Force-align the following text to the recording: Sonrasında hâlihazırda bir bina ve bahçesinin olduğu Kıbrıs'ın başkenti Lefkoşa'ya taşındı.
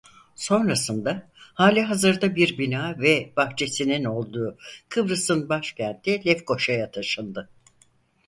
Sonrasında 0.35 1.29
hâlihazırda 1.33 2.35
bir 2.35 2.57
bina 2.57 2.99
ve 2.99 3.33
bahçesinin 3.37 4.03
olduğu 4.03 4.57
Kıbrıs'ın 4.89 5.49
başkenti 5.49 6.25
Lefkoşa'ya 6.25 6.91
taşındı. 6.91 7.49